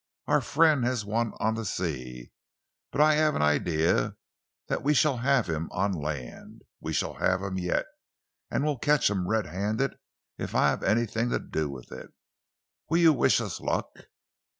[0.25, 2.31] Our friend has won on the sea,
[2.91, 4.15] but I have an idea
[4.67, 6.63] that we shall have him on land.
[6.79, 7.85] We shall have him yet,
[8.49, 9.93] and we'll catch him red handed
[10.39, 12.11] if I have anything to do with it.
[12.89, 13.91] Will you wish us luck?"